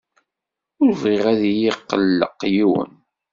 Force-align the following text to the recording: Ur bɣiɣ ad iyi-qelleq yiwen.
Ur 0.83 0.91
bɣiɣ 1.01 1.25
ad 1.33 1.41
iyi-qelleq 1.49 2.39
yiwen. 2.55 2.91